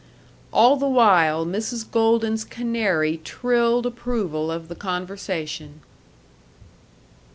[0.51, 1.85] All the while Mrs.
[1.91, 5.81] Golden's canary trilled approval of the conversation.